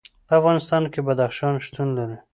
[0.27, 2.17] په افغانستان کې بدخشان شتون لري.